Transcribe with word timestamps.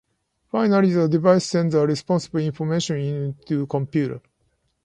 Finally, 0.47 0.93
the 0.93 1.07
device 1.07 1.45
sends 1.45 1.75
a 1.75 1.85
response 1.85 2.27
information 2.33 2.99
unit 2.99 3.45
to 3.45 3.59
the 3.59 3.65
computer. 3.67 4.19